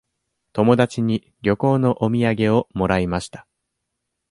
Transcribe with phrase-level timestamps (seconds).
[0.53, 3.45] 友達に旅行のお土産をもらいました。